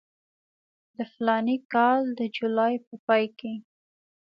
[0.95, 3.53] د فلاني کال د جولای په پای کې.